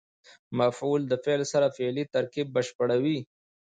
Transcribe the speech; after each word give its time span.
مفعول 0.59 1.01
د 1.07 1.13
فعل 1.23 1.41
سره 1.53 1.73
فعلي 1.77 2.03
ترکیب 2.15 2.47
بشپړوي. 2.55 3.19